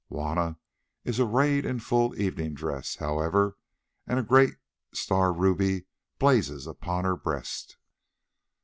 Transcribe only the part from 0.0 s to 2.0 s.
Juanna is arrayed in